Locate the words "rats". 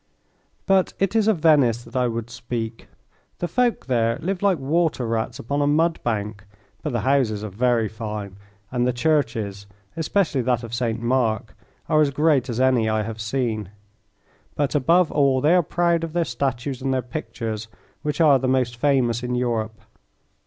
5.05-5.37